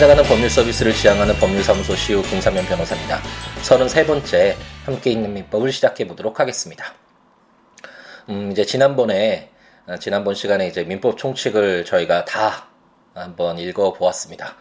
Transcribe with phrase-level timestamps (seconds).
[0.00, 3.20] 찾아가는 법률 서비스를 지향하는 법률사무소 시우 김사면 변호사입니다.
[3.60, 4.54] 33번째
[4.86, 6.94] 함께 있는 민법을 시작해 보도록 하겠습니다.
[8.30, 9.50] 음, 이제 지난번에,
[9.86, 12.68] 어, 지난번 시간에 이제 민법 총칙을 저희가 다
[13.12, 14.56] 한번 읽어 보았습니다.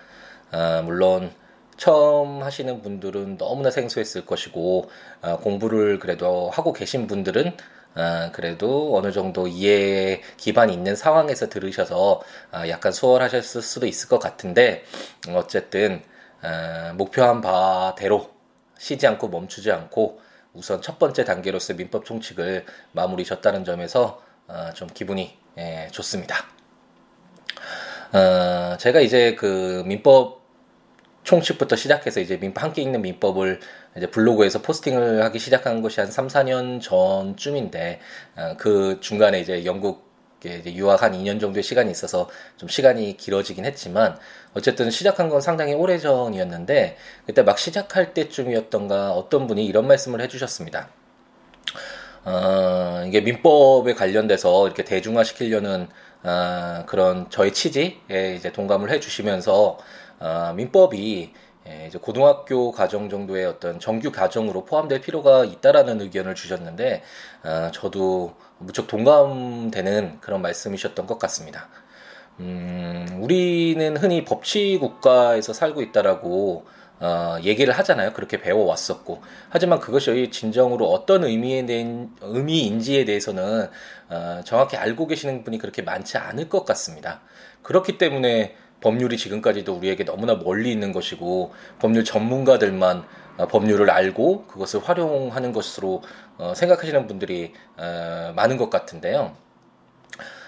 [0.52, 1.32] 어, 물론,
[1.78, 4.90] 처음 하시는 분들은 너무나 생소했을 것이고,
[5.22, 7.56] 어, 공부를 그래도 하고 계신 분들은
[7.96, 12.22] 아, 그래도 어느 정도 이해에 기반이 있는 상황에서 들으셔서
[12.52, 14.84] 아, 약간 수월하셨을 수도 있을 것 같은데
[15.30, 16.02] 어쨌든
[16.42, 18.32] 아, 목표한 바대로
[18.78, 20.22] 쉬지 않고 멈추지 않고
[20.54, 26.46] 우선 첫 번째 단계로서 민법 총칙을 마무리 졌다는 점에서 아, 좀 기분이 예, 좋습니다.
[28.14, 30.40] 어, 제가 이제 그 민법
[31.24, 33.60] 총칙부터 시작해서 이제 민법 함께 읽는 민법을
[33.98, 38.00] 이제 블로그에서 포스팅을 하기 시작한 것이 한 3, 4년 전쯤인데
[38.38, 40.10] 어, 그 중간에 이제 영국
[40.44, 44.18] 이제 유학 한 2년 정도의 시간이 있어서 좀 시간이 길어지긴 했지만
[44.54, 50.90] 어쨌든 시작한 건 상당히 오래 전이었는데 그때 막 시작할 때쯤이었던가 어떤 분이 이런 말씀을 해주셨습니다.
[52.26, 55.88] 어, 이게 민법에 관련돼서 이렇게 대중화 시키려는
[56.24, 59.78] 어, 그런 저의 취지에 이제 동감을 해주시면서
[60.20, 61.49] 어, 민법이 예,
[61.88, 67.04] 이제 고등학교 과정 정도의 어떤 정규 과정으로 포함될 필요가 있다라는 의견을 주셨는데
[67.44, 71.70] 어, 저도 무척 동감되는 그런 말씀이셨던 것 같습니다.
[72.40, 76.66] 음, 우리는 흔히 법치 국가에서 살고 있다라고
[77.02, 78.12] 어, 얘기를 하잖아요.
[78.14, 79.22] 그렇게 배워왔었고.
[79.50, 83.70] 하지만 그것이 진정으로 어떤 의미에 대한, 의미인지에 대해서는
[84.10, 87.22] 어, 정확히 알고 계시는 분이 그렇게 많지 않을 것 같습니다.
[87.62, 93.04] 그렇기 때문에 법률이 지금까지도 우리에게 너무나 멀리 있는 것이고 법률 전문가들만
[93.38, 96.02] 어, 법률을 알고 그것을 활용하는 것으로
[96.38, 99.36] 어, 생각하시는 분들이 어, 많은 것 같은데요.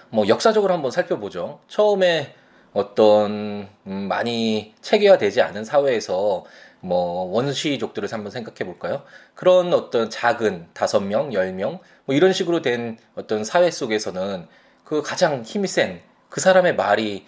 [0.10, 1.60] 뭐 역사적으로 한번 살펴보죠.
[1.68, 2.36] 처음에
[2.74, 6.46] 어떤 음, 많이 체계화되지 않은 사회에서
[6.82, 9.04] 뭐 원시족들을 한번 생각해 볼까요?
[9.36, 14.48] 그런 어떤 작은 다섯 명, 열 명, 뭐 이런 식으로 된 어떤 사회 속에서는
[14.84, 17.26] 그 가장 힘이 센 그 사람의 말이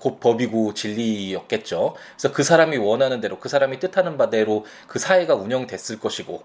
[0.00, 1.94] 곧 법이고 진리였겠죠.
[2.16, 6.42] 그래서 그 사람이 원하는 대로, 그 사람이 뜻하는 바대로 그 사회가 운영됐을 것이고,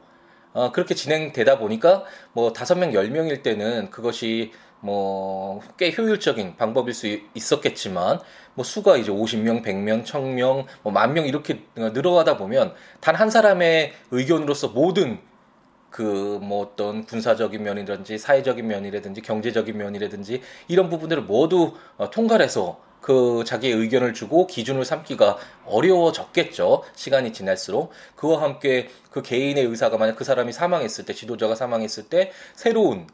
[0.53, 4.51] 어, 그렇게 진행되다 보니까 뭐 다섯 명, 열 명일 때는 그것이
[4.81, 8.19] 뭐 꽤 효율적인 방법일 수 있었겠지만
[8.53, 13.93] 뭐 수가 이제 50명, 100명, 1000명, 뭐 만 명 이렇게 늘어가다 보면 단 한 사람의
[14.11, 15.19] 의견으로서 모든
[15.89, 23.73] 그뭐 어떤 군사적인 면이라든지 사회적인 면이라든지 경제적인 면이라든지 이런 부분들을 모두 어, 통괄해서 그 자기의
[23.73, 26.83] 의견을 주고 기준을 삼기가 어려워졌겠죠.
[26.95, 32.31] 시간이 지날수록 그와 함께 그 개인의 의사가 만약 그 사람이 사망했을 때 지도자가 사망했을 때
[32.55, 33.07] 새로운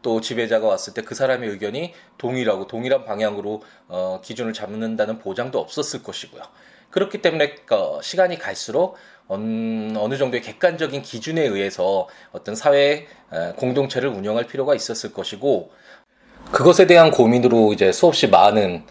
[0.00, 6.02] 또 지배자가 왔을 때 그 사람의 의견이 동일하고 동일한 방향으로 어, 기준을 잡는다는 보장도 없었을
[6.02, 6.42] 것이고요.
[6.88, 8.96] 그렇기 때문에 어, 시간이 갈수록
[9.28, 13.06] 어느 정도의 객관적인 기준에 의해서 어떤 사회
[13.56, 15.70] 공동체를 운영할 필요가 있었을 것이고
[16.52, 18.84] 그것에 대한 고민으로 이제 수없이 많은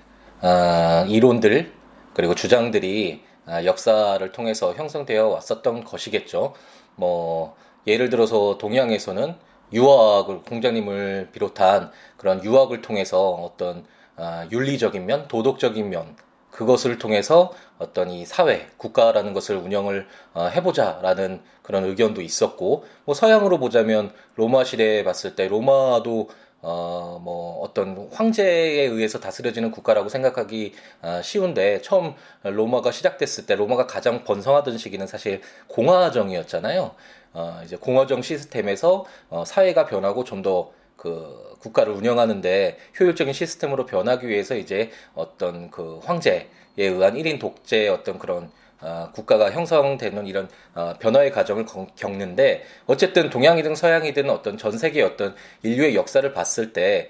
[0.43, 1.71] 어, 이론들
[2.13, 6.53] 그리고 주장들이 어, 역사를 통해서 형성되어 왔었던 것이겠죠.
[6.97, 7.55] 뭐
[7.87, 9.35] 예를 들어서 동양에서는
[9.71, 13.85] 유학을 공자님을 비롯한 그런 유학을 통해서 어떤
[14.17, 16.17] 어, 윤리적인 면, 도덕적인 면
[16.51, 23.57] 그것을 통해서 어떤 이 사회, 국가라는 것을 운영을 어, 해보자라는 그런 의견도 있었고, 뭐 서양으로
[23.57, 26.29] 보자면 로마 시대에 봤을 때 로마도
[26.63, 33.85] 어, 뭐, 어떤 황제에 의해서 다스려지는 국가라고 생각하기 어, 쉬운데, 처음 로마가 시작됐을 때, 로마가
[33.85, 36.95] 가장 번성하던 시기는 사실 공화정이었잖아요.
[37.33, 44.55] 어, 이제 공화정 시스템에서 어, 사회가 변하고 좀더 그 국가를 운영하는데 효율적인 시스템으로 변하기 위해서
[44.55, 48.49] 이제 어떤 그 황제에 의한 1인 독재의 어떤 그런
[48.83, 51.65] 어, 국가가 형성되는 이런 어, 변화의 과정을
[51.95, 57.09] 겪는데 어쨌든 동양이든 서양이든 어떤 전 세계의 어떤 인류의 역사를 봤을 때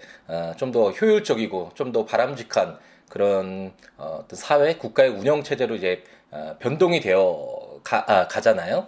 [0.58, 2.78] 좀더 어, 효율적이고 좀 더 바람직한
[3.10, 8.88] 그런 어, 어떤 사회 국가의 운영 체제로 이제 어, 변동이 되어 가, 아, 가잖아요.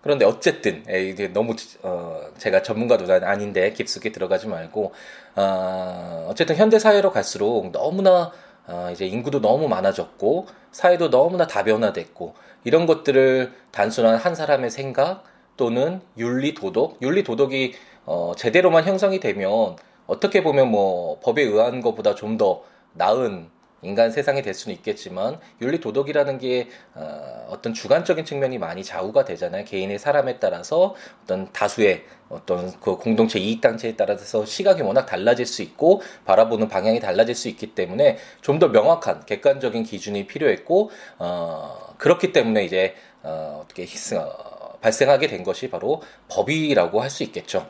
[0.00, 4.94] 그런데 어쨌든 이게 너무 어, 제가 전문가도 아닌데 깊숙이 들어가지 말고
[5.34, 8.32] 어, 어쨌든 현대 사회로 갈수록 너무나
[8.68, 12.34] 어, 이제 인구도 너무 많아졌고 사회도 너무나 다변화됐고
[12.64, 15.24] 이런 것들을 단순한 한 사람의 생각
[15.56, 17.74] 또는 윤리 도덕, 윤리 도덕이
[18.04, 19.76] 어, 제대로만 형성이 되면
[20.06, 23.50] 어떻게 보면 뭐 법에 의한 것보다 좀 더 나은
[23.82, 29.64] 인간 세상이 될 수는 있겠지만 윤리 도덕이라는 게 어, 어떤 주관적인 측면이 많이 좌우가 되잖아요.
[29.64, 35.62] 개인의 사람에 따라서 어떤 다수의 어떤 그 공동체 이익 단체에 따라서 시각이 워낙 달라질 수
[35.62, 42.32] 있고 바라보는 방향이 달라질 수 있기 때문에 좀 더 명확한 객관적인 기준이 필요했고 어, 그렇기
[42.32, 47.68] 때문에 이제 어, 어떻게 희생, 어, 발생하게 된 것이 바로 법이라고 할 수 있겠죠.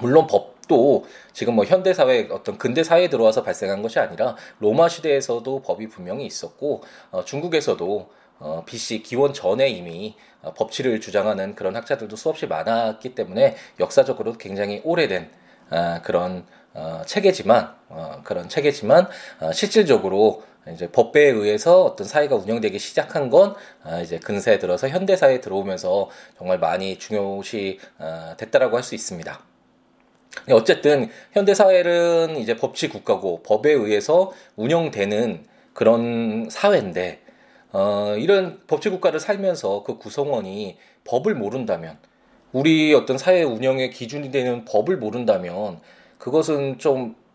[0.00, 4.88] 물론 법 도 지금 뭐 현대 사회 어떤 근대 사회에 들어와서 발생한 것이 아니라 로마
[4.88, 8.10] 시대에서도 법이 분명히 있었고 어, 중국에서도
[8.40, 14.80] 어, BC 기원 전에 이미 어, 법치를 주장하는 그런 학자들도 수없이 많았기 때문에 역사적으로 굉장히
[14.84, 15.30] 오래된
[15.70, 19.08] 어, 그런 어, 체계지만 어, 그런 체계지만
[19.40, 25.16] 어, 실질적으로 이제 법배에 의해서 어떤 사회가 운영되기 시작한 건 아, 이제 근세에 들어서 현대
[25.16, 29.47] 사회에 들어오면서 정말 많이 중요시 어, 됐다라고 할 수 있습니다.
[30.50, 37.20] 어쨌든 현대 사회는 이제 법치 국가고 법에 의해서 운영되는 그런 사회인데
[37.72, 41.98] 어, 이런 법치 국가를 살면서 그 구성원이 법을 모른다면
[42.52, 45.80] 우리 어떤 사회 운영의 기준이 되는 법을 모른다면
[46.18, 47.28] 그것은 좀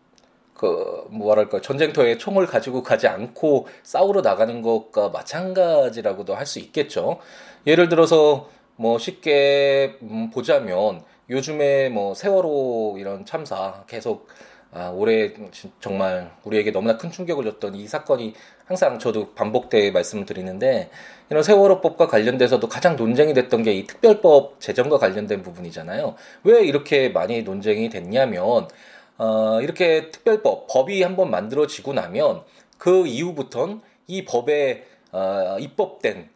[0.54, 7.18] 그 뭐랄까 전쟁터에 총을 가지고 가지 않고 싸우러 나가는 것과 마찬가지라고도 할 수 있겠죠.
[7.66, 14.28] 예를 들어서 뭐 쉽게 음, 보자면 요즘에 뭐 세월호 이런 참사 계속
[14.72, 15.32] 아, 올해
[15.80, 18.34] 정말 우리에게 너무나 큰 충격을 줬던 이 사건이
[18.66, 20.90] 항상 저도 반복돼 말씀을 드리는데
[21.30, 26.16] 이런 세월호법과 관련돼서도 가장 논쟁이 됐던 게 이 특별법 제정과 관련된 부분이잖아요.
[26.42, 28.68] 왜 이렇게 많이 논쟁이 됐냐면
[29.16, 32.42] 어, 이렇게 특별법 법이 한번 만들어지고 나면
[32.76, 36.28] 그 이후부턴 이 법에 어, 입법된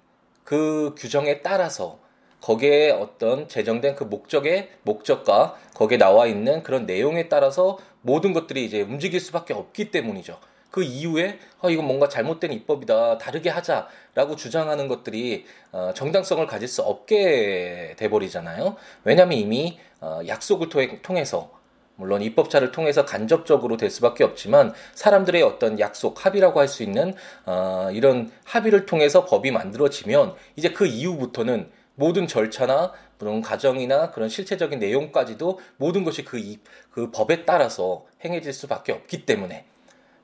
[0.44, 1.98] 그 규정에 따라서
[2.40, 8.80] 거기에 어떤 제정된 그 목적의 목적과 거기에 나와 있는 그런 내용에 따라서 모든 것들이 이제
[8.82, 10.38] 움직일 수밖에 없기 때문이죠.
[10.70, 16.82] 그 이후에 어, 이건 뭔가 잘못된 입법이다 다르게 하자라고 주장하는 것들이 어, 정당성을 가질 수
[16.82, 18.76] 없게 돼버리잖아요.
[19.04, 20.68] 왜냐하면 이미 어, 약속을
[21.02, 21.58] 통해서
[21.96, 27.14] 물론 입법자를 통해서 간접적으로 될 수밖에 없지만 사람들의 어떤 약속 합의라고 할 수 있는
[27.44, 34.78] 어, 이런 합의를 통해서 법이 만들어지면 이제 그 이후부터는 모든 절차나 그런 과정이나 그런 실체적인
[34.78, 36.60] 내용까지도 모든 것이 그, 이,
[36.90, 39.64] 그 법에 따라서 행해질 수밖에 없기 때문에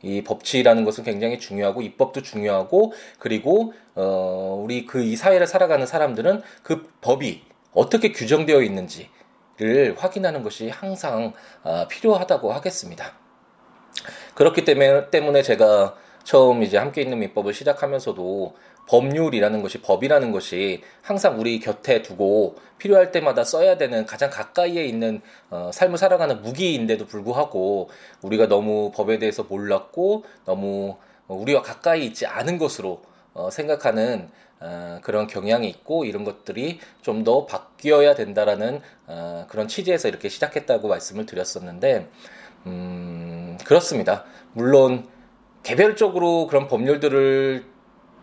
[0.02, 6.42] 이 법치라는 것은 굉장히 중요하고 입법도 중요하고 그리고 어 우리 그 이 사회를 살아가는 사람들은
[6.62, 7.42] 그 법이
[7.72, 11.32] 어떻게 규정되어 있는지를 확인하는 것이 항상
[11.62, 13.12] 어, 필요하다고 하겠습니다.
[14.34, 21.58] 그렇기 때문에 제가 처음 이제 함께 있는 민법을 시작하면서도 법률이라는 것이 법이라는 것이 항상 우리
[21.60, 27.90] 곁에 두고 필요할 때마다 써야 되는 가장 가까이에 있는 어, 삶을 살아가는 무기인데도 불구하고
[28.22, 30.96] 우리가 너무 법에 대해서 몰랐고 너무
[31.28, 33.02] 우리와 가까이 있지 않은 것으로
[33.32, 34.28] 어, 생각하는
[34.60, 40.88] 어, 그런 경향이 있고 이런 것들이 좀 더 바뀌어야 된다라는 어, 그런 취지에서 이렇게 시작했다고
[40.88, 42.08] 말씀을 드렸었는데
[42.66, 44.24] 음, 그렇습니다.
[44.52, 45.06] 물론
[45.62, 47.73] 개별적으로 그런 법률들을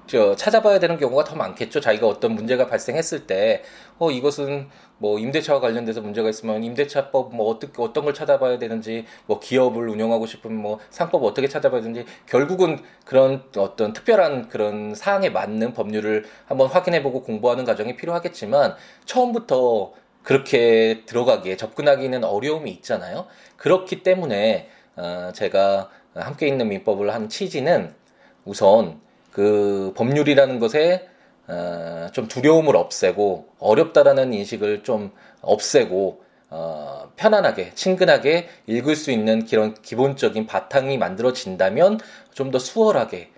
[0.07, 1.79] 저 찾아봐야 되는 경우가 더 많겠죠.
[1.79, 3.63] 자기가 어떤 문제가 발생했을 때,
[3.97, 9.39] 어, 이것은 뭐 임대차와 관련돼서 문제가 있으면 임대차법 뭐 어떻게, 어떤 걸 찾아봐야 되는지, 뭐
[9.39, 15.73] 기업을 운영하고 싶으면 뭐 상법 어떻게 찾아봐야 되는지, 결국은 그런 어떤 특별한 그런 사항에 맞는
[15.73, 18.75] 법률을 한번 확인해보고 공부하는 과정이 필요하겠지만,
[19.05, 23.27] 처음부터 그렇게 들어가기에 접근하기는 어려움이 있잖아요.
[23.55, 27.95] 그렇기 때문에, 어, 제가 함께 있는 민법을 한 취지는
[28.43, 28.99] 우선
[29.31, 31.07] 그 법률이라는 것에
[31.47, 35.11] 어, 좀 두려움을 없애고 어렵다라는 인식을 좀
[35.41, 41.99] 없애고 어, 편안하게 친근하게 읽을 수 있는 그런 기본적인 바탕이 만들어진다면
[42.33, 43.29] 좀 더 수월하게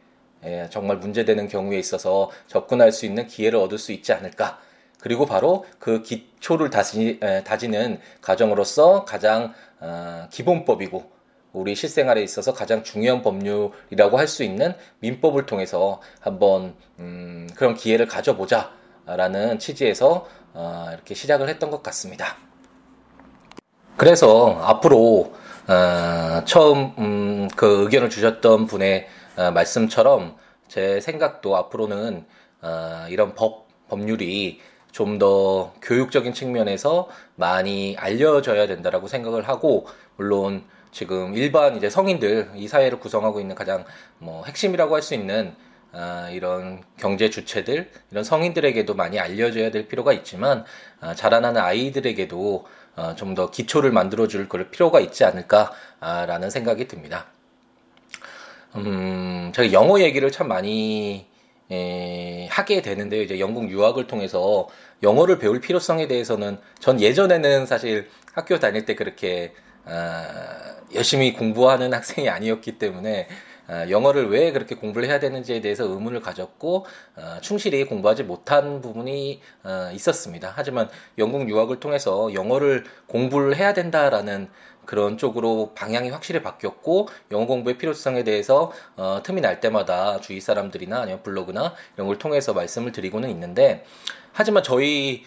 [0.46, 4.60] 예, 정말 문제되는 경우에 있어서 접근할 수 있는 기회를 얻을 수 있지 않을까.
[5.00, 11.12] 그리고 바로 그 기초를 다지, 에, 다지는 과정으로서 가장 어, 기본법이고
[11.54, 18.08] 우리 실생활에 있어서 가장 중요한 법률이라고 할 수 있는 민법을 통해서 한번 음, 그런 기회를
[18.08, 22.38] 가져보자라는 취지에서 어, 이렇게 시작을 했던 것 같습니다.
[23.98, 25.34] 그래서 앞으로
[25.68, 29.08] 어, 처음 음, 그 의견을 주셨던 분의
[29.38, 30.36] 어, 말씀처럼
[30.68, 32.26] 제 생각도 앞으로는
[32.62, 34.60] 어, 이런 법 법률이
[34.92, 42.68] 좀 더 교육적인 측면에서 많이 알려져야 된다라고 생각을 하고 물론 지금 일반 이제 성인들 이
[42.68, 43.84] 사회를 구성하고 있는 가장
[44.20, 45.54] 뭐 핵심이라고 할 수 있는
[45.92, 50.66] 아, 이런 경제 주체들 이런 성인들에게도 많이 알려져야 될 필요가 있지만
[51.02, 57.26] 아, 자라나는 아이들에게도 아, 좀더 기초를 만들어줄 그럴 필요가 있지 않을까라는 생각이 듭니다.
[58.76, 61.28] 음, 제가 영어 얘기를 참 많이
[61.72, 63.22] 에, 하게 되는데요.
[63.22, 64.68] 이제 영국 유학을 통해서
[65.04, 69.73] 영어를 배울 필요성에 대해서는 전 예전에는 사실 학교 다닐 때 그렇게 아,
[70.94, 73.28] 열심히 공부하는 학생이 아니었기 때문에
[73.66, 76.86] 아, 영어를 왜 그렇게 공부를 해야 되는지에 대해서 의문을 가졌고
[77.16, 80.52] 아, 충실히 공부하지 못한 부분이 아, 있었습니다.
[80.54, 84.50] 하지만 영국 유학을 통해서 영어를 공부를 해야 된다라는
[84.86, 91.02] 그런 쪽으로 방향이 확실히 바뀌었고 영어 공부의 필요성에 대해서 어, 틈이 날 때마다 주위 사람들이나
[91.02, 93.86] 아니면 블로그나 이런 걸 통해서 말씀을 드리고는 있는데
[94.34, 95.24] 하지만 저희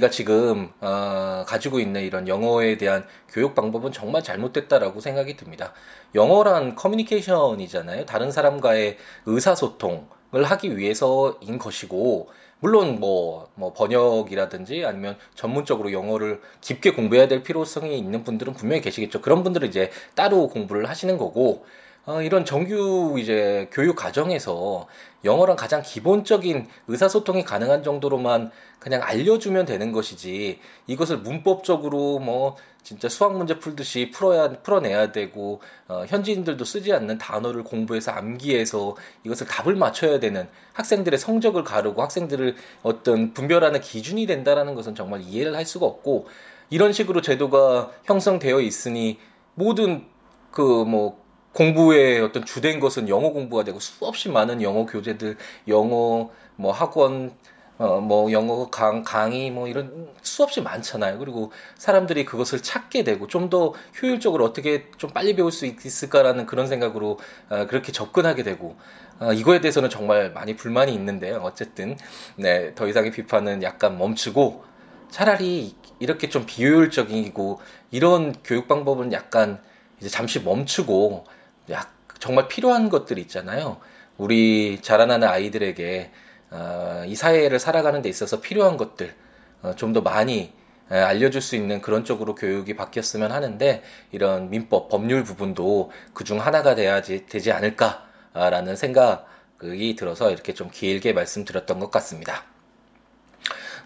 [0.00, 5.72] 가 지금 어, 가지고 있는 이런 영어에 대한 교육 방법은 정말 잘못됐다라고 생각이 듭니다.
[6.14, 8.06] 영어란 커뮤니케이션이잖아요.
[8.06, 8.96] 다른 사람과의
[9.26, 17.98] 의사소통을 하기 위해서인 것이고 물론 뭐, 뭐 번역이라든지 아니면 전문적으로 영어를 깊게 공부해야 될 필요성이
[17.98, 19.20] 있는 분들은 분명히 계시겠죠.
[19.20, 21.66] 그런 분들은 이제 따로 공부를 하시는 거고
[22.04, 24.88] 어, 이런 정규 이제 교육 과정에서
[25.24, 33.36] 영어랑 가장 기본적인 의사소통이 가능한 정도로만 그냥 알려주면 되는 것이지 이것을 문법적으로 뭐 진짜 수학
[33.36, 40.18] 문제 풀듯이 풀어야 풀어내야 되고 어, 현지인들도 쓰지 않는 단어를 공부해서 암기해서 이것을 답을 맞춰야
[40.18, 46.26] 되는 학생들의 성적을 가르고 학생들을 어떤 분별하는 기준이 된다라는 것은 정말 이해를 할 수가 없고
[46.68, 49.20] 이런 식으로 제도가 형성되어 있으니
[49.54, 50.06] 모든
[50.50, 51.21] 그뭐
[51.52, 55.36] 공부의 어떤 주된 것은 영어 공부가 되고 수없이 많은 영어 교재들,
[55.68, 57.32] 영어 뭐 학원,
[57.78, 61.18] 어 뭐 영어 강 강의 뭐 이런 수없이 많잖아요.
[61.18, 66.66] 그리고 사람들이 그것을 찾게 되고 좀 더 효율적으로 어떻게 좀 빨리 배울 수 있을까라는 그런
[66.68, 67.18] 생각으로
[67.50, 68.76] 어 그렇게 접근하게 되고
[69.20, 71.40] 어 이거에 대해서는 정말 많이 불만이 있는데요.
[71.42, 71.96] 어쨌든
[72.36, 74.64] 네, 더 이상의 비판은 약간 멈추고
[75.10, 79.60] 차라리 이렇게 좀 비효율적이고 이런 교육 방법은 약간
[80.00, 81.24] 이제 잠시 멈추고
[81.70, 83.78] 약 정말 필요한 것들 있잖아요.
[84.18, 86.10] 우리 자라나는 아이들에게
[86.50, 89.14] 어, 이 사회를 살아가는 데 있어서 필요한 것들
[89.62, 90.52] 어, 좀 더 많이
[90.90, 96.40] 에, 알려줄 수 있는 그런 쪽으로 교육이 바뀌었으면 하는데 이런 민법 법률 부분도 그 중
[96.40, 102.44] 하나가 돼야지 되지 않을까라는 생각이 들어서 이렇게 좀 길게 말씀드렸던 것 같습니다.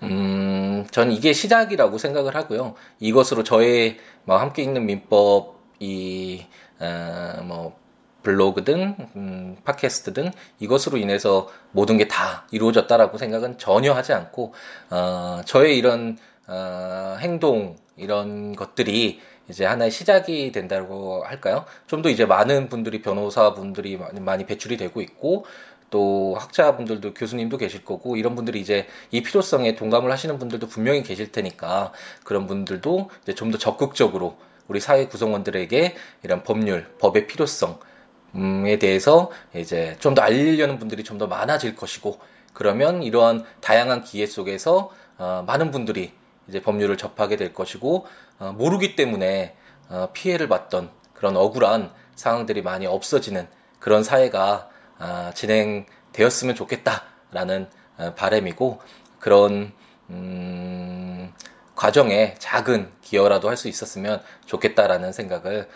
[0.02, 2.74] 음, 전 이게 시작이라고 생각을 하고요.
[3.00, 6.44] 이것으로 저의 뭐 함께 읽는 민법 이
[6.80, 7.76] 어, 뭐
[8.22, 14.52] 블로그든 음, 팟캐스트든 이것으로 인해서 모든 게 다 이루어졌다라고 생각은 전혀 하지 않고
[14.90, 16.18] 어, 저의 이런
[16.48, 21.64] 어, 행동 이런 것들이 이제 하나의 시작이 된다고 할까요?
[21.86, 25.44] 좀 더 이제 많은 분들이 변호사 분들이 많이, 많이 배출이 되고 있고
[25.90, 31.30] 또 학자분들도 교수님도 계실 거고 이런 분들이 이제 이 필요성에 동감을 하시는 분들도 분명히 계실
[31.30, 31.92] 테니까
[32.24, 34.36] 그런 분들도 이제 좀 더 적극적으로
[34.68, 41.26] 우리 사회 구성원들에게 이런 법률, 법의 필요성에 대해서 이제 좀 더 알리려는 분들이 좀 더
[41.26, 42.18] 많아질 것이고
[42.52, 46.12] 그러면 이러한 다양한 기회 속에서 어, 많은 분들이
[46.48, 48.06] 이제 법률을 접하게 될 것이고
[48.38, 49.56] 어, 모르기 때문에
[49.88, 53.46] 어, 피해를 받던 그런 억울한 상황들이 많이 없어지는
[53.78, 54.68] 그런 사회가
[54.98, 57.68] 어, 진행되었으면 좋겠다라는
[57.98, 58.80] 어, 바램이고
[59.18, 59.72] 그런
[60.10, 61.32] 음,
[61.76, 65.68] 과정에 작은 기여라도 할 수 있었으면 좋겠다라는 생각을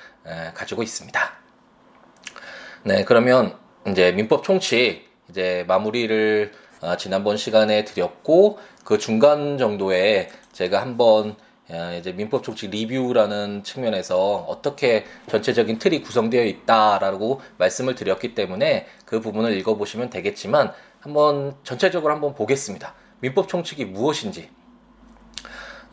[0.55, 1.21] 가지고 있습니다.
[2.85, 10.81] 네, 그러면 이제 민법 총칙 이제 마무리를 어, 지난번 시간에 드렸고 그 중간 정도에 제가
[10.81, 11.37] 한번
[11.69, 19.21] 어, 이제 민법 총칙 리뷰라는 측면에서 어떻게 전체적인 틀이 구성되어 있다라고 말씀을 드렸기 때문에 그
[19.21, 22.95] 부분을 읽어보시면 되겠지만 한번 전체적으로 한번 보겠습니다.
[23.21, 24.49] 민법 총칙이 무엇인지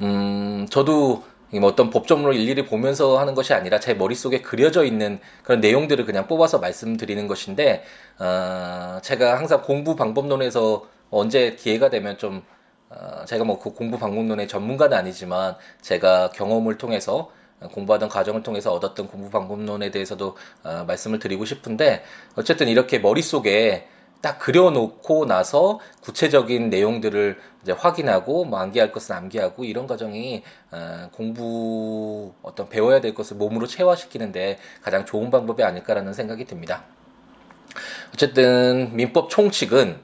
[0.01, 1.23] 음, 저도
[1.59, 6.27] 뭐 어떤 법조문을 일일이 보면서 하는 것이 아니라 제 머릿속에 그려져 있는 그런 내용들을 그냥
[6.27, 7.83] 뽑아서 말씀드리는 것인데,
[8.19, 12.43] 어, 제가 항상 공부 방법론에서 언제 기회가 되면 좀,
[12.89, 17.31] 어, 제가 뭐 그 공부 방법론의 전문가는 아니지만 제가 경험을 통해서
[17.73, 22.03] 공부하던 과정을 통해서 얻었던 공부 방법론에 대해서도 어, 말씀을 드리고 싶은데,
[22.35, 23.87] 어쨌든 이렇게 머릿속에
[24.21, 32.33] 딱 그려놓고 나서 구체적인 내용들을 이제 확인하고 뭐 암기할 것은 암기하고 이런 과정이 어, 공부
[32.41, 36.83] 어떤 배워야 될 것을 몸으로 체화시키는데 가장 좋은 방법이 아닐까라는 생각이 듭니다.
[38.13, 39.99] 어쨌든 민법 총칙은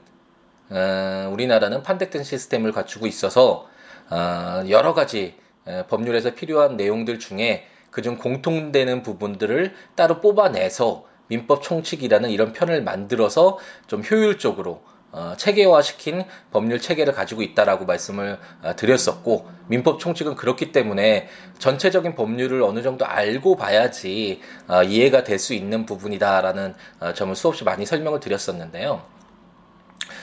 [0.70, 3.68] 어, 우리나라는 판택된 시스템을 갖추고 있어서
[4.10, 12.30] 어, 여러 가지 어, 법률에서 필요한 내용들 중에 그중 공통되는 부분들을 따로 뽑아내서 민법 총칙이라는
[12.30, 20.00] 이런 편을 만들어서 좀 효율적으로 어, 체계화시킨 법률 체계를 가지고 있다라고 말씀을 어, 드렸었고 민법
[20.00, 21.28] 총칙은 그렇기 때문에
[21.60, 27.64] 전체적인 법률을 어느 정도 알고 봐야지 어, 이해가 될 수 있는 부분이다라는 어, 점을 수없이
[27.64, 29.04] 많이 설명을 드렸었는데요.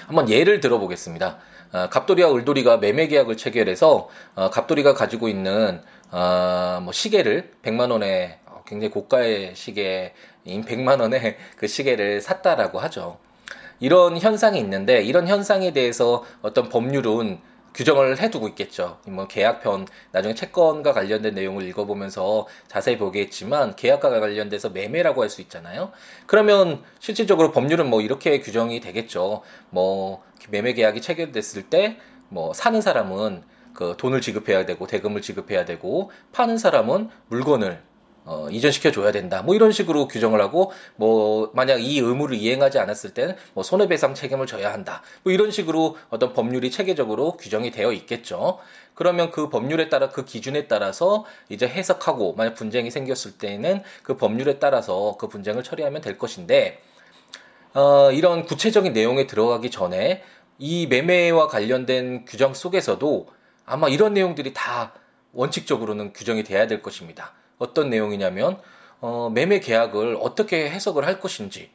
[0.06, 1.38] 한번 예를 들어보겠습니다.
[1.72, 8.40] 어, 갑돌이와 을돌이가 매매 계약을 체결해서 어, 갑돌이가 가지고 있는 어, 뭐 시계를 100만 원에
[8.46, 10.12] 어, 굉장히 고가의 시계인
[10.46, 13.18] 100만 원의 그 시계를 샀다라고 하죠.
[13.80, 17.38] 이런 현상이 있는데 이런 현상에 대해서 어떤 법률은
[17.72, 18.98] 규정을 해두고 있겠죠.
[19.06, 25.92] 뭐 계약편 나중에 채권과 관련된 내용을 읽어보면서 자세히 보겠지만 계약과 관련돼서 매매라고 할 수 있잖아요.
[26.26, 29.42] 그러면 실질적으로 법률은 뭐 이렇게 규정이 되겠죠.
[29.70, 31.98] 뭐 매매 계약이 체결됐을 때
[32.30, 33.42] 뭐 사는 사람은
[33.74, 37.82] 그 돈을 지급해야 되고 대금을 지급해야 되고 파는 사람은 물건을
[38.24, 39.42] 어, 이전시켜 줘야 된다.
[39.42, 44.46] 뭐 이런 식으로 규정을 하고 뭐 만약 이 의무를 이행하지 않았을 때는 뭐 손해배상 책임을
[44.46, 45.02] 져야 한다.
[45.22, 48.58] 뭐 이런 식으로 어떤 법률이 체계적으로 규정이 되어 있겠죠.
[48.94, 54.58] 그러면 그 법률에 따라 그 기준에 따라서 이제 해석하고 만약 분쟁이 생겼을 때는 그 법률에
[54.58, 56.82] 따라서 그 분쟁을 처리하면 될 것인데
[57.72, 60.22] 어, 이런 구체적인 내용에 들어가기 전에
[60.58, 63.28] 이 매매와 관련된 규정 속에서도
[63.64, 64.92] 아마 이런 내용들이 다
[65.32, 67.32] 원칙적으로는 규정이 돼야 될 것입니다.
[67.60, 68.58] 어떤 내용이냐면
[69.00, 71.70] 어, 매매 계약을 어떻게 해석을 할 것인지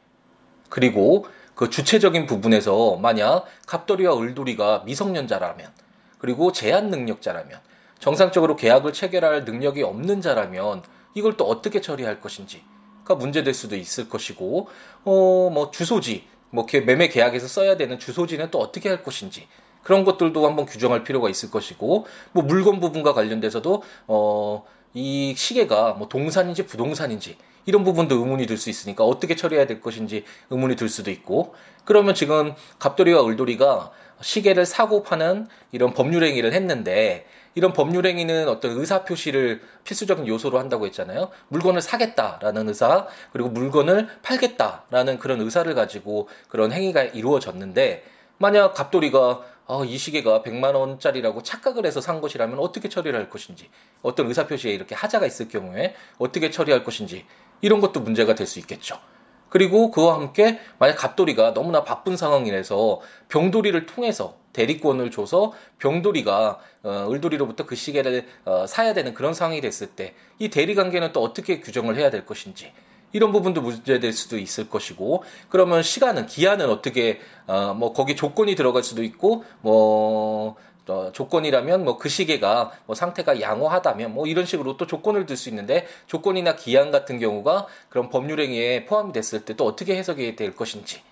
[0.68, 1.24] 그리고
[1.54, 5.70] 그 주체적인 부분에서 만약 갑돌이와 을돌이가 미성년자라면
[6.18, 7.58] 그리고 제한 능력자라면
[7.98, 10.82] 정상적으로 계약을 체결할 능력이 없는 자라면
[11.14, 14.68] 이걸 또 어떻게 처리할 것인지가 문제될 수도 있을 것이고
[15.04, 19.48] 어 뭐 주소지 뭐 매매 계약에서 써야 되는 주소지는 또 어떻게 할 것인지
[19.82, 24.64] 그런 것들도 한번 규정할 필요가 있을 것이고 뭐 물건 부분과 관련돼서도 어
[24.96, 27.36] 이 시계가 뭐 동산인지 부동산인지
[27.66, 32.14] 이런 부분도 의문이 들 수 있으니까 어떻게 처리해야 될 것인지 의문이 들 수도 있고 그러면
[32.14, 33.90] 지금 갑돌이와 을돌이가
[34.22, 40.58] 시계를 사고 파는 이런 법률 행위를 했는데 이런 법률 행위는 어떤 의사 표시를 필수적인 요소로
[40.58, 41.28] 한다고 했잖아요.
[41.48, 48.02] 물건을 사겠다라는 의사 그리고 물건을 팔겠다라는 그런 의사를 가지고 그런 행위가 이루어졌는데
[48.38, 53.68] 만약 갑돌이가 어, 이 시계가 100만 원짜리라고 착각을 해서 산 것이라면 어떻게 처리를 할 것인지,
[54.02, 57.26] 어떤 의사표시에 이렇게 하자가 있을 경우에 어떻게 처리할 것인지,
[57.62, 58.98] 이런 것도 문제가 될 수 있겠죠.
[59.48, 67.64] 그리고 그와 함께 만약 갑돌이가 너무나 바쁜 상황이라서 병돌이를 통해서 대리권을 줘서 병돌이가 어, 을돌이로부터
[67.64, 71.96] 그 시계를 어, 사야 되는 그런 상황이 됐을 때 이 대리 관계는 또 어떻게 규정을
[71.96, 72.72] 해야 될 것인지
[73.12, 78.82] 이런 부분도 문제될 수도 있을 것이고 그러면 시간은 기한은 어떻게 어, 뭐 거기 조건이 들어갈
[78.82, 80.56] 수도 있고 뭐
[80.88, 85.48] 어, 조건이라면 뭐 그 시계가 뭐 상태가 양호하다면 뭐 이런 식으로 또 조건을 들 수
[85.48, 91.02] 있는데 조건이나 기한 같은 경우가 그런 법률행위에 포함이 됐을 때 또 어떻게 해석이 될 것인지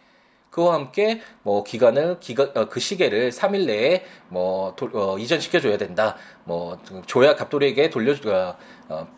[0.51, 5.77] 그와 함께 뭐 기간을 기가 어, 그 시계를 3일 내에 뭐 도, 어, 이전시켜 줘야
[5.79, 6.17] 된다.
[6.45, 8.57] 뭐 조야 갑돌이에게 돌려 어,
[8.89, 9.09] 어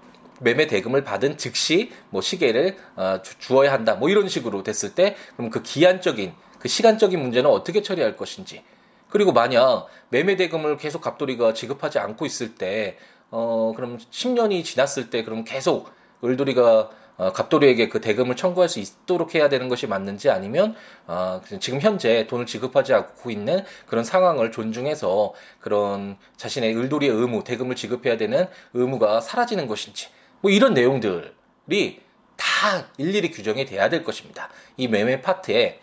[0.40, 3.94] 매매 대금을 받은 즉시 뭐 시계를 어, 주, 어야 한다.
[3.94, 8.62] 뭐 이런 식으로 됐을 때 그럼 그 기한적인 그 시간적인 문제는 어떻게 처리할 것인지
[9.08, 12.98] 그리고 만약 매매 대금을 계속 갑돌이가 지급하지 않고 있을 때
[13.30, 15.90] 어, 그럼 10년이 지났을 때 그럼 계속
[16.24, 20.74] 을돌이가 어, 갑돌이에게 그 대금을 청구할 수 있도록 해야 되는 것이 맞는지 아니면
[21.06, 27.74] 어, 지금 현재 돈을 지급하지 않고 있는 그런 상황을 존중해서 그런 자신의 을돌이의 의무, 대금을
[27.74, 30.08] 지급해야 되는 의무가 사라지는 것인지
[30.40, 32.00] 뭐 이런 내용들이
[32.36, 34.48] 다 일일이 규정이 돼야 될 것입니다.
[34.76, 35.80] 이 매매 파트에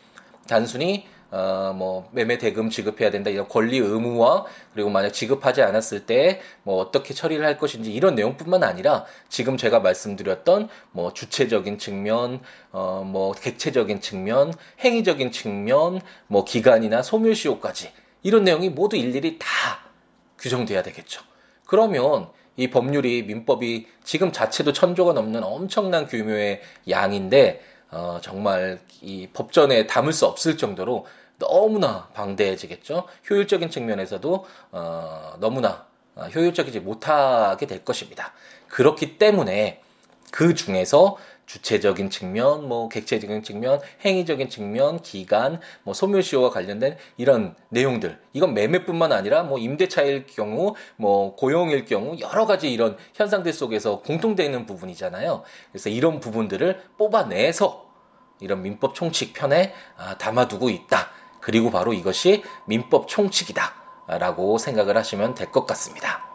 [0.47, 6.41] 단순히 어, 뭐, 매매 대금 지급해야 된다, 이런 권리 의무와, 그리고 만약 지급하지 않았을 때,
[6.61, 12.39] 뭐, 어떻게 처리를 할 것인지, 이런 내용뿐만 아니라, 지금 제가 말씀드렸던, 뭐, 주체적인 측면,
[12.71, 19.47] 어, 뭐, 객체적인 측면, 행위적인 측면, 뭐, 기간이나 소멸시효까지, 이런 내용이 모두 일일이 다
[20.37, 21.23] 규정돼야 되겠죠.
[21.65, 27.61] 그러면, 이 법률이 민법이 지금 자체도 천조가 넘는 엄청난 규모의 양인데
[27.91, 31.05] 어, 정말 이 법전에 담을 수 없을 정도로
[31.37, 33.05] 너무나 방대해지겠죠.
[33.29, 35.85] 효율적인 측면에서도 어, 너무나
[36.15, 38.33] 어, 효율적이지 못하게 될 것입니다.
[38.67, 39.81] 그렇기 때문에
[40.31, 48.19] 그 중에서 주체적인 측면, 뭐 객체적인 측면, 행위적인 측면, 기간, 뭐 소멸시효와 관련된 이런 내용들.
[48.33, 54.65] 이건 매매뿐만 아니라 뭐 임대차일 경우, 뭐 고용일 경우 여러 가지 이런 현상들 속에서 공통되는
[54.65, 55.43] 부분이잖아요.
[55.71, 57.85] 그래서 이런 부분들을 뽑아내서
[58.39, 61.09] 이런 민법 총칙 편에 아, 담아두고 있다.
[61.39, 63.83] 그리고 바로 이것이 민법 총칙이다.
[64.07, 66.32] 라고 생각을 하시면 될 것 같습니다.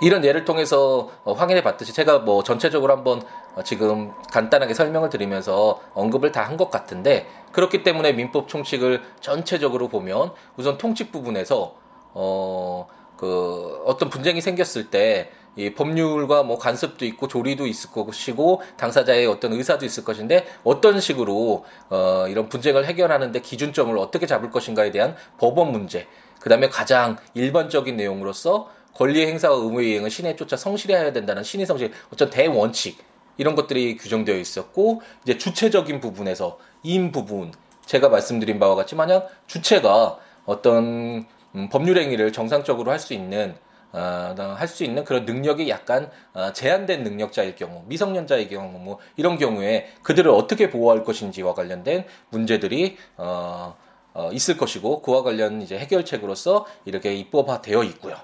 [0.00, 3.22] 이런 예를 통해서 어, 확인해 봤듯이 제가 뭐 전체적으로 한번
[3.54, 9.88] 어, 지금 간단하게 설명을 드리면서 언급을 다 한 것 같은데 그렇기 때문에 민법 총칙을 전체적으로
[9.88, 11.74] 보면 우선 통칙 부분에서
[12.14, 19.52] 어, 그 어떤 분쟁이 생겼을 때이 법률과 뭐 간섭도 있고 조리도 있을 것이고 당사자의 어떤
[19.52, 25.72] 의사도 있을 것인데 어떤 식으로 어 이런 분쟁을 해결하는데 기준점을 어떻게 잡을 것인가에 대한 법원
[25.72, 26.06] 문제
[26.40, 31.92] 그다음에 가장 일반적인 내용으로서 권리 행사와 의무 이행은 신에 쫓아 성실히 해야 된다는 신의 성실
[32.12, 32.98] 어떤 대원칙
[33.36, 37.52] 이런 것들이 규정되어 있었고 이제 주체적인 부분에서 임 부분
[37.86, 43.56] 제가 말씀드린 바와 같이 만약 주체가 어떤 음, 법률 행위를 정상적으로 할 수 있는
[43.90, 49.88] 어, 할수 있는 그런 능력이 약간 어, 제한된 능력자일 경우, 미성년자의 경우, 뭐 이런 경우에
[50.02, 53.76] 그들을 어떻게 보호할 것인지와 관련된 문제들이 어,
[54.12, 58.16] 어, 있을 것이고 그와 관련 이제 해결책으로서 이렇게 입법화되어 있고요.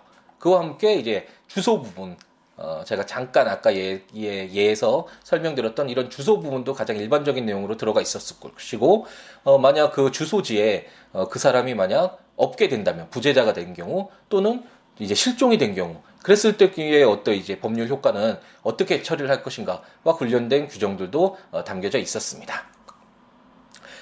[0.45, 2.19] 그와 함께 이제 주소 부분
[2.59, 8.03] 어, 제가 잠깐 아까 예, 예, 예에서 설명드렸던 이런 주소 부분도 가장 일반적인 내용으로 들어가
[8.03, 9.07] 있었을 것이고,
[9.43, 14.63] 어, 만약 그 주소지에 어, 그 사람이 만약 없게 된다면, 부재자가 된 경우, 또는
[14.99, 20.69] 이제 실종이 된 경우, 그랬을 때의 어떤 이제 법률 효과는 어떻게 처리를 할 것인가와 관련된
[20.69, 22.67] 규정들도 어, 담겨져 있었습니다.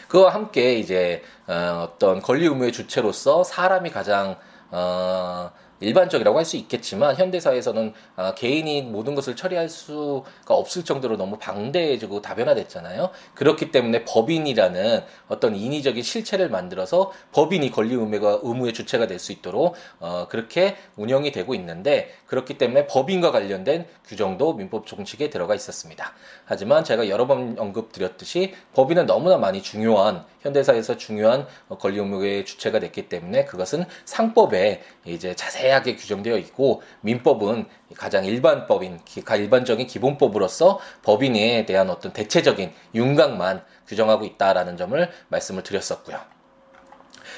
[0.08, 4.36] 그와 함께 이제 어, 어떤 권리 의무의 주체로서 사람이 가장
[4.72, 5.52] 어,
[5.82, 12.20] 일반적이라고 할 수 있겠지만 현대사에서는 아, 개인이 모든 것을 처리할 수가 없을 정도로 너무 방대해지고
[12.20, 13.10] 다변화됐잖아요.
[13.34, 19.76] 그렇기 때문에 법인이라는 어떤 인위적인 실체를 만들어서 법인이 권리 의무가 의무의 주체가 될 수 있도록
[20.00, 26.12] 어, 그렇게 운영이 되고 있는데 그렇기 때문에 법인과 관련된 규정도 민법 총칙에 들어가 있었습니다.
[26.44, 31.46] 하지만 제가 여러 번 언급드렸듯이 법인은 너무나 많이 중요한 현대사에서 중요한
[31.78, 39.00] 권리 의무의 주체가 됐기 때문에 그것은 상법에 이제 자세 하게 규정되어 있고 민법은 가장 일반법인
[39.36, 46.18] 일반적인 기본법으로서 법인에 대한 어떤 대체적인 윤곽만 규정하고 있다라는 점을 말씀을 드렸었고요.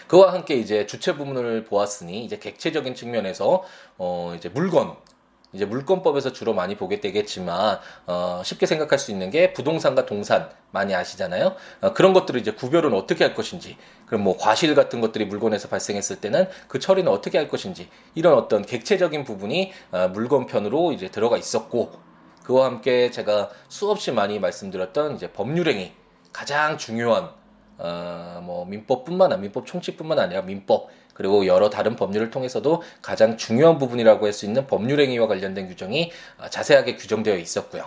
[0.06, 3.64] 그와 함께 이제 주체 부분을 보았으니 이제 객체적인 측면에서
[3.96, 4.96] 어 이제 물건
[5.54, 10.94] 이제 물권법에서 주로 많이 보게 되겠지만 어, 쉽게 생각할 수 있는 게 부동산과 동산 많이
[10.94, 11.54] 아시잖아요.
[11.80, 16.20] 어, 그런 것들을 이제 구별은 어떻게 할 것인지, 그럼 뭐 과실 같은 것들이 물건에서 발생했을
[16.20, 21.36] 때는 그 처리는 어떻게 할 것인지 이런 어떤 객체적인 부분이 어, 물건 편으로 이제 들어가
[21.36, 21.92] 있었고
[22.42, 25.92] 그와 함께 제가 수없이 많이 말씀드렸던 이제 법률행위
[26.32, 27.30] 가장 중요한
[27.78, 33.78] 어, 뭐 민법뿐만 아니라 민법 총칙뿐만 아니라 민법 그리고 여러 다른 법률을 통해서도 가장 중요한
[33.78, 37.86] 부분이라고 할 수 있는 법률행위와 관련된 규정이 어, 자세하게 규정되어 있었고요.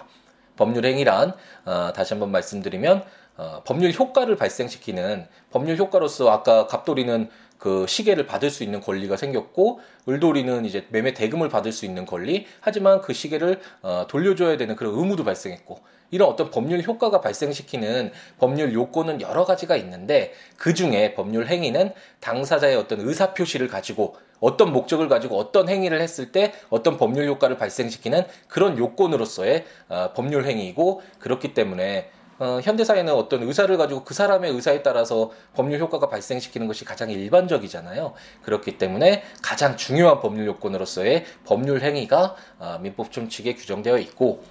[0.56, 1.34] 법률행위란
[1.66, 3.04] 어, 다시 한번 말씀드리면
[3.38, 9.80] 어, 법률 효과를 발생시키는 법률 효과로서 아까 갑돌이는 그 시계를 받을 수 있는 권리가 생겼고
[10.08, 14.94] 을돌이는 이제 매매 대금을 받을 수 있는 권리 하지만 그 시계를 어, 돌려줘야 되는 그런
[14.96, 21.48] 의무도 발생했고 이런 어떤 법률 효과가 발생시키는 법률 요건은 여러 가지가 있는데 그 중에 법률
[21.48, 27.28] 행위는 당사자의 어떤 의사 표시를 가지고 어떤 목적을 가지고 어떤 행위를 했을 때 어떤 법률
[27.28, 34.14] 효과를 발생시키는 그런 요건으로서의 어, 법률 행위이고 그렇기 때문에 어, 현대사회는 어떤 의사를 가지고 그
[34.14, 38.14] 사람의 의사에 따라서 법률 효과가 발생시키는 것이 가장 일반적이잖아요.
[38.44, 44.44] 그렇기 때문에 가장 중요한 법률 요건으로서의 법률 행위가 어, 민법 총칙에 규정되어 있고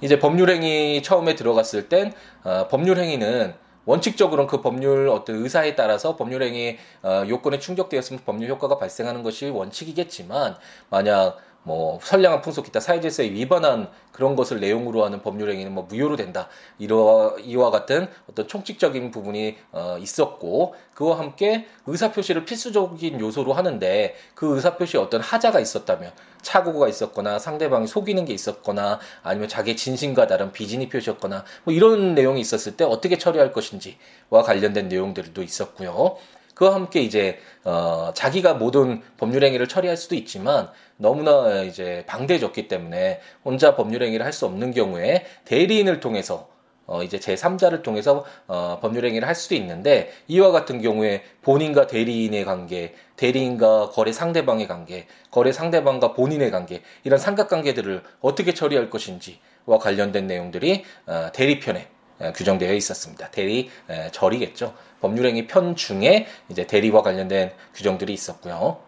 [0.00, 2.12] 이제 법률 행위 처음에 들어갔을 땐
[2.44, 8.48] 어, 법률 행위는 원칙적으로는 그 법률 어떤 의사에 따라서 법률 행위 어, 요건에 충족되었으면 법률
[8.50, 10.56] 효과가 발생하는 것이 원칙이겠지만
[10.88, 16.16] 만약 뭐 선량한 풍속 기타 사회질서에 위반한 그런 것을 내용으로 하는 법률 행위는 뭐 무효로
[16.16, 16.48] 된다.
[16.78, 24.14] 이러 이와 같은 어떤 총칙적인 부분이 어, 있었고 그와 함께 의사 표시를 필수적인 요소로 하는데
[24.34, 30.26] 그 의사 표시에 어떤 하자가 있었다면 착오가 있었거나 상대방이 속이는 게 있었거나 아니면 자기 진심과
[30.26, 36.16] 다른 비진이 표시였거나 뭐 이런 내용이 있었을 때 어떻게 처리할 것인지와 관련된 내용들도 있었고요.
[36.54, 43.20] 그와 함께 이제 어 자기가 모든 법률 행위를 처리할 수도 있지만 너무나 이제 방대해졌기 때문에
[43.44, 46.48] 혼자 법률 행위를 할 수 없는 경우에 대리인을 통해서
[46.86, 52.44] 어 이제 제3자를 통해서 어 법률 행위를 할 수도 있는데 이와 같은 경우에 본인과 대리인의
[52.44, 60.26] 관계, 대리인과 거래 상대방의 관계, 거래 상대방과 본인의 관계 이런 삼각관계들을 어떻게 처리할 것인지와 관련된
[60.26, 61.88] 내용들이 어 대리편에
[62.34, 63.30] 규정되어 있었습니다.
[63.30, 63.70] 대리
[64.12, 64.74] 절이겠죠.
[65.00, 68.78] 법률행위 편 중에 이제 대리와 관련된 규정들이 있었고요.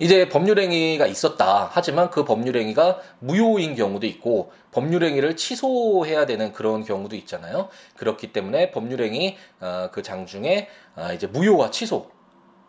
[0.00, 1.68] 이제 법률행위가 있었다.
[1.72, 7.68] 하지만 그 법률행위가 무효인 경우도 있고 법률행위를 취소해야 되는 그런 경우도 있잖아요.
[7.96, 12.10] 그렇기 때문에 법률행위 어, 그 장중에 어, 이제 무효와 취소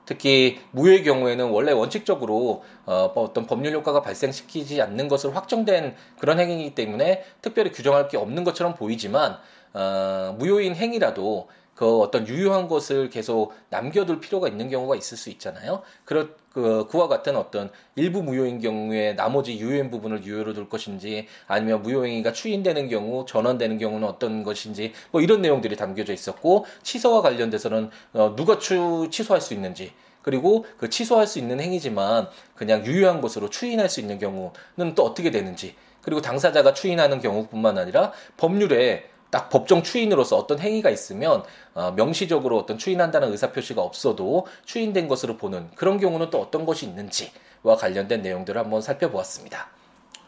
[0.05, 6.39] 특히 무효의 경우에는 원래 원칙적으로 어, 뭐 어떤 법률 효과가 발생시키지 않는 것으로 확정된 그런
[6.39, 9.37] 행위이기 때문에 특별히 규정할 게 없는 것처럼 보이지만
[9.73, 11.47] 어, 무효인 행위라도
[11.81, 15.81] 그 어떤 유효한 것을 계속 남겨둘 필요가 있는 경우가 있을 수 있잖아요.
[16.05, 21.81] 그렇 그 그와 같은 어떤 일부 무효인 경우에 나머지 유효인 부분을 유효로 둘 것인지 아니면
[21.81, 28.35] 무효행위가 추인되는 경우 전환되는 경우는 어떤 것인지 뭐 이런 내용들이 담겨져 있었고 취소와 관련돼서는 어,
[28.35, 29.91] 누가 추, 취소할 수 있는지
[30.21, 35.31] 그리고 그 취소할 수 있는 행위지만 그냥 유효한 것으로 추인할 수 있는 경우는 또 어떻게
[35.31, 42.59] 되는지 그리고 당사자가 추인하는 경우뿐만 아니라 법률에 딱 법정 추인으로서 어떤 행위가 있으면 어, 명시적으로
[42.59, 48.21] 어떤 추인한다는 의사 표시가 없어도 추인된 것으로 보는 그런 경우는 또 어떤 것이 있는지와 관련된
[48.21, 49.69] 내용들을 한번 살펴보았습니다.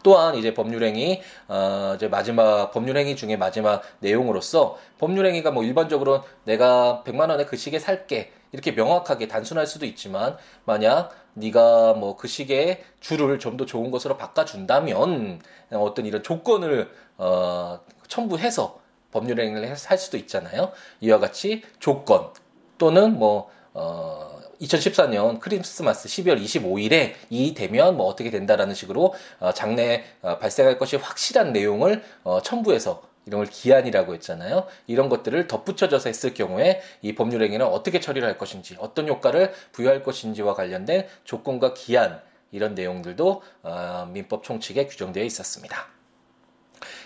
[0.04, 7.30] 또한 이제 법률행위 어 이제 마지막 법률행위 중에 마지막 내용으로서 법률행위가 뭐 일반적으로 내가 100만
[7.30, 10.36] 원에 그 시계 살게 이렇게 명확하게 단순할 수도 있지만
[10.66, 15.40] 만약 네가 뭐 그 시계의 줄을 좀 더 좋은 것으로 바꿔준다면
[15.72, 18.83] 어떤 이런 조건을 어 첨부해서
[19.14, 20.72] 법률 행위를 할 수도 있잖아요.
[21.00, 22.30] 이와 같이 조건
[22.78, 30.04] 또는 뭐 어, 2014년 크리스마스 12월 25일에 이 되면 뭐 어떻게 된다라는 식으로 어, 장래
[30.22, 34.66] 어, 발생할 것이 확실한 내용을 어, 첨부해서 이런 걸 기한이라고 했잖아요.
[34.88, 40.04] 이런 것들을 덧붙여져서 했을 경우에 이 법률 행위는 어떻게 처리를 할 것인지, 어떤 효과를 부여할
[40.04, 42.22] 것인지와 관련된 조건과 기한
[42.52, 45.88] 이런 내용들도 어, 민법 총칙에 규정되어 있었습니다.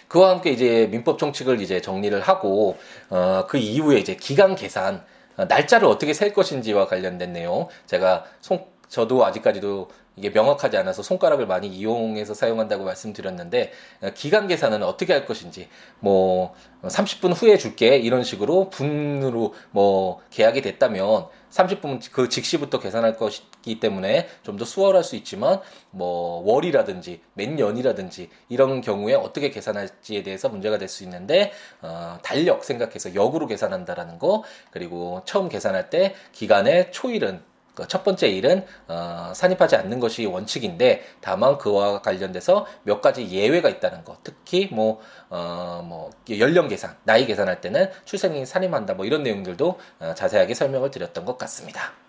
[0.08, 2.78] 그와 함께 이제 민법 총칙을 이제 정리를 하고
[3.10, 5.04] 어, 그 이후에 이제 기간 계산
[5.36, 11.46] 어, 날짜를 어떻게 셀 것인지와 관련된 내용 제가 송, 저도 아직까지도 이게 명확하지 않아서 손가락을
[11.46, 18.24] 많이 이용해서 사용한다고 말씀드렸는데 어, 기간 계산은 어떻게 할 것인지 뭐 30분 후에 줄게 이런
[18.24, 25.03] 식으로 분으로 뭐 계약이 됐다면 30분 그 직시부터 계산할 것이 기 때문에 좀 더 수월할
[25.03, 31.51] 수 있지만 뭐 월이라든지 몇 년이라든지 이런 경우에 어떻게 계산할지에 대해서 문제가 될 수 있는데
[31.82, 37.41] 어, 달력 생각해서 역으로 계산한다라는 거 그리고 처음 계산할 때 기간의 초일은
[37.75, 44.03] 그첫 번째 일은 어, 산입하지 않는 것이 원칙인데 다만 그와 관련돼서 몇 가지 예외가 있다는
[44.03, 44.23] 것.
[44.23, 44.99] 특히 뭐,
[45.30, 48.95] 어, 뭐 연령 계산, 나이 계산할 때는 출생이 산입한다.
[48.95, 52.07] 뭐 이런 내용들도 어, 자세하게 설명을 드렸던 것 같습니다.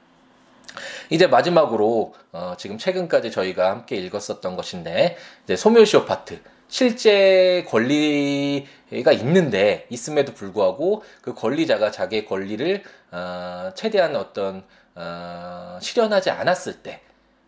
[1.10, 6.40] 이제 마지막으로 어, 지금 최근까지 저희가 함께 읽었었던 것인데 이제 소멸시효 파트.
[6.70, 16.82] 실제 권리가 있는데 있음에도 불구하고 그 권리자가 자기의 권리를 어, 최대한 어떤 어, 실현하지 않았을
[16.82, 17.00] 때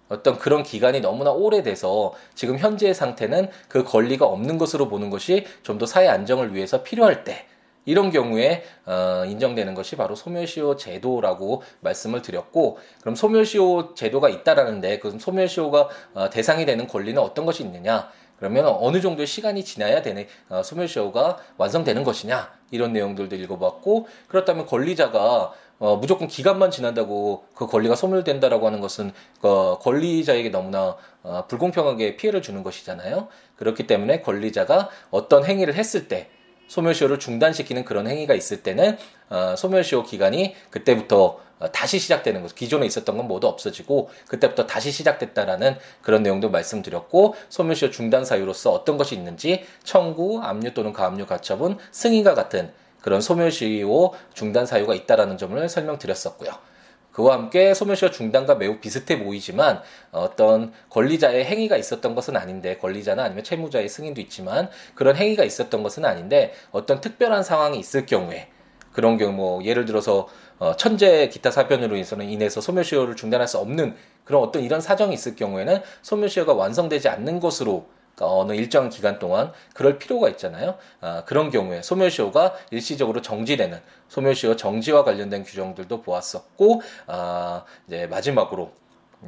[0.08, 5.78] 어떤 그런 기간이 너무나 오래돼서 지금 현재의 상태는 그 권리가 없는 것으로 보는 것이 좀
[5.78, 7.46] 더 사회 안정을 위해서 필요할 때
[7.84, 15.18] 이런 경우에 어, 인정되는 것이 바로 소멸시효 제도라고 말씀을 드렸고 그럼 소멸시효 제도가 있다라는데 그
[15.18, 20.62] 소멸시효가 어, 대상이 되는 권리는 어떤 것이 있느냐 그러면 어느 정도의 시간이 지나야 되는 어,
[20.62, 28.66] 소멸시효가 완성되는 것이냐 이런 내용들도 읽어봤고 그렇다면 권리자가 어, 무조건 기간만 지난다고 그 권리가 소멸된다라고
[28.66, 33.28] 하는 것은 그 권리자에게 너무나 어, 불공평하게 피해를 주는 것이잖아요.
[33.56, 36.28] 그렇기 때문에 권리자가 어떤 행위를 했을 때
[36.70, 38.96] 소멸시효를 중단시키는 그런 행위가 있을 때는
[39.28, 42.54] 어, 소멸시효 기간이 그때부터 어, 다시 시작되는 것.
[42.54, 48.96] 기존에 있었던 건 모두 없어지고 그때부터 다시 시작됐다라는 그런 내용도 말씀드렸고 소멸시효 중단 사유로서 어떤
[48.96, 55.68] 것이 있는지 청구, 압류 또는 가압류 가처분, 승인과 같은 그런 소멸시효 중단 사유가 있다라는 점을
[55.68, 56.69] 설명드렸었고요.
[57.12, 63.44] 그와 함께 소멸시효 중단과 매우 비슷해 보이지만 어떤 권리자의 행위가 있었던 것은 아닌데 권리자나 아니면
[63.44, 68.48] 채무자의 승인도 있지만 그런 행위가 있었던 것은 아닌데 어떤 특별한 상황이 있을 경우에
[68.92, 73.96] 그런 경우 뭐 예를 들어서 어, 천재 기타 사변으로 인해서는 인해서 소멸시효를 중단할 수 없는
[74.24, 77.86] 그런 어떤 이런 사정이 있을 경우에는 소멸시효가 완성되지 않는 것으로
[78.20, 80.74] 그러니까 어느 일정 기간 동안 그럴 필요가 있잖아요.
[81.00, 88.72] 아, 그런 경우에 소멸시효가 일시적으로 정지되는 소멸시효 정지와 관련된 규정들도 보았었고 아, 이제 마지막으로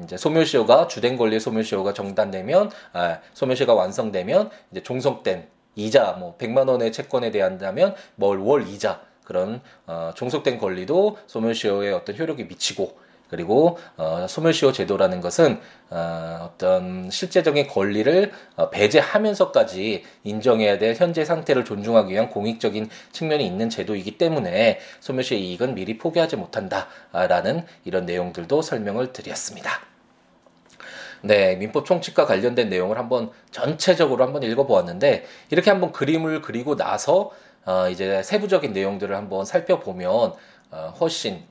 [0.05, 6.93] 이제 소멸시효가 주된 권리의 소멸시효가 정단되면 아, 소멸시효가 완성되면 이제 종속된 이자 뭐 100만 원의
[6.93, 12.99] 채권에 대한다면 뭘 이자 그런 어, 종속된 권리도 소멸시효에 어떤 효력이 미치고
[13.33, 21.64] 그리고 어, 소멸시효 제도라는 것은 어, 어떤 실제적인 권리를 어, 배제하면서까지 인정해야 될 현재 상태를
[21.64, 29.14] 존중하기 위한 공익적인 측면이 있는 제도이기 때문에 소멸시효 이익은 미리 포기하지 못한다라는 이런 내용들도 설명을
[29.14, 29.81] 드렸습니다.
[31.23, 37.31] 네, 민법 총칙과 관련된 내용을 한번 전체적으로 한번 읽어보았는데 이렇게 한번 그림을 그리고 나서
[37.64, 40.35] 어, 이제 세부적인 내용들을 한번 살펴보면
[40.71, 41.51] 어, 훨씬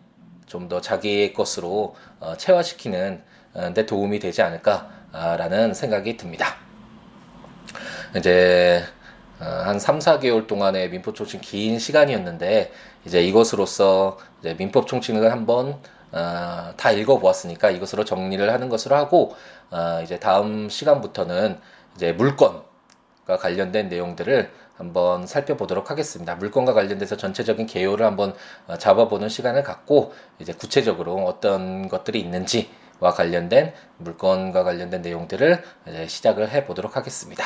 [0.52, 3.22] 좀 더 자기의 것으로 어, 체화시키는
[3.54, 6.56] 어, 데 도움이 되지 않을까라는 생각이 듭니다.
[8.18, 8.84] 이제
[9.40, 12.72] 어, 한 3, 4개월 동안의 민법 총칙 긴 시간이었는데
[13.06, 15.80] 이제 이것으로서 이제 민법 총칙을 한번
[16.12, 19.36] 어, 다 읽어보았으니까 이것으로 정리를 하는 것으로 하고
[19.70, 21.60] 어, 이제 다음 시간부터는
[21.96, 26.34] 이제 물건과 관련된 내용들을 한번 살펴보도록 하겠습니다.
[26.36, 28.34] 물건과 관련돼서 전체적인 개요를 한번
[28.68, 35.64] 어, 잡아보는 시간을 갖고 이제 구체적으로 어떤 것들이 있는지와 관련된 물건과 관련된 내용들을
[36.08, 37.44] 시작을 해 보도록 하겠습니다.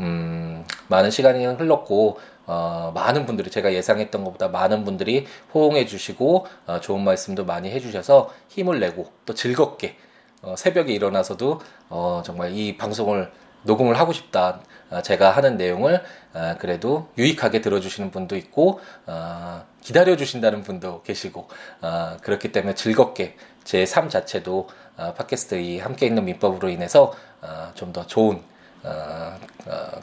[0.00, 6.80] 음, 많은 시간이 흘렀고 어, 많은 분들이 제가 예상했던 것보다 많은 분들이 호응해 주시고 어,
[6.80, 9.96] 좋은 말씀도 많이 해주셔서 힘을 내고 또 즐겁게
[10.42, 11.60] 어, 새벽에 일어나서도
[11.90, 13.30] 어, 정말 이 방송을
[13.62, 14.60] 녹음을 하고 싶다.
[14.90, 16.02] 어, 제가 하는 내용을
[16.34, 21.48] 어, 그래도 유익하게 들어주시는 분도 있고 어, 기다려 주신다는 분도 계시고
[21.80, 27.70] 어, 그렇기 때문에 즐겁게 제 삶 자체도 어, 팟캐스트 이 함께 있는 민법으로 인해서 어,
[27.74, 28.42] 좀더 좋은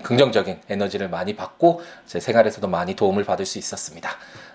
[0.03, 4.11] 긍정적인 에너지를 많이 받고 제 생활에서도 많이 도움을 받을 수 있었습니다.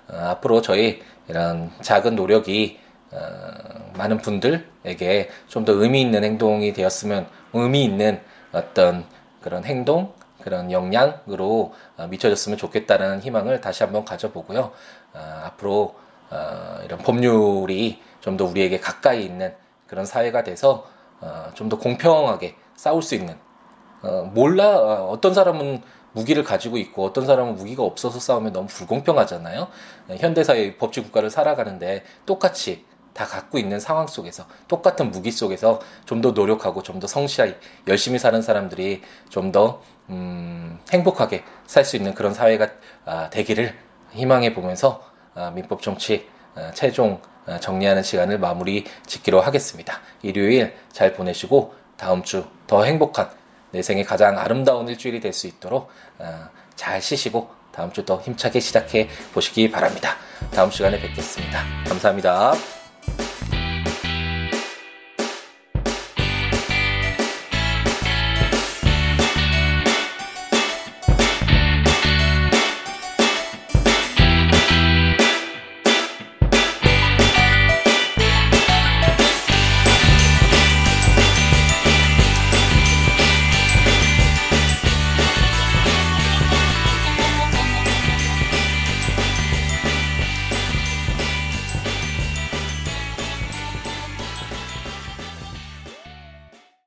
[0.09, 2.79] 어, 앞으로 저희 이런 작은 노력이
[3.11, 3.19] 어,
[3.97, 8.21] 많은 분들에게 좀 더 의미 있는 행동이 되었으면 의미 있는
[8.53, 9.05] 어떤
[9.41, 10.13] 그런 행동
[10.43, 14.73] 그런 역량으로 어, 미쳐졌으면 좋겠다는 희망을 다시 한번 가져보고요.
[15.15, 15.95] 어, 앞으로
[16.85, 19.55] 이런 법률이 좀 더 우리에게 가까이 있는
[19.87, 20.87] 그런 사회가 돼서
[21.55, 23.37] 좀 더 공평하게 싸울 수 있는
[24.03, 29.69] 어, 몰라 어, 어떤 사람은 무기를 가지고 있고 어떤 사람은 무기가 없어서 싸우면 너무 불공평하잖아요.
[30.19, 36.31] 현대사회 법치 국가를 살아가는데 똑같이 다 갖고 있는 상황 속에서 똑같은 무기 속에서 좀 더
[36.33, 42.69] 노력하고 좀 더 성실하게 열심히 사는 사람들이 좀더 음, 행복하게 살 수 있는 그런 사회가
[43.05, 43.75] 아, 되기를
[44.13, 45.03] 희망해 보면서
[45.35, 50.01] 아, 민법 정치 아, 최종 아, 정리하는 시간을 마무리 짓기로 하겠습니다.
[50.23, 53.29] 일요일 잘 보내시고 다음 주 더 행복한
[53.71, 58.61] 내 생에 가장 아름다운 일주일이 될 수 있도록 어, 잘 쉬시고 다음 주 더 힘차게
[58.61, 60.17] 시작해 보시기 바랍니다.
[60.55, 61.63] 다음 시간에 뵙겠습니다.
[61.89, 62.82] 감사합니다.